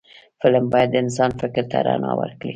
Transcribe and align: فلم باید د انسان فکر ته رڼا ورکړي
فلم 0.41 0.65
باید 0.73 0.89
د 0.91 0.95
انسان 1.03 1.31
فکر 1.41 1.63
ته 1.71 1.77
رڼا 1.85 2.11
ورکړي 2.21 2.49